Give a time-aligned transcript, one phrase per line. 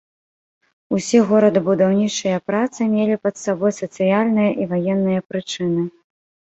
[0.97, 5.83] Усе горадабудаўнічыя працы мелі пад сабой сацыяльныя і ваенныя прычыны.